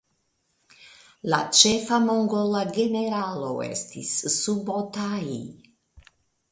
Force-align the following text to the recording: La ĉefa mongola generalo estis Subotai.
La 1.33 1.41
ĉefa 1.59 1.99
mongola 2.07 2.63
generalo 2.79 3.53
estis 3.69 4.19
Subotai. 4.39 5.33